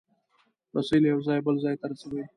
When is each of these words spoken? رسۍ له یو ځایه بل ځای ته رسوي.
رسۍ 0.75 0.97
له 1.01 1.07
یو 1.13 1.19
ځایه 1.27 1.45
بل 1.45 1.55
ځای 1.63 1.75
ته 1.81 1.85
رسوي. 1.91 2.23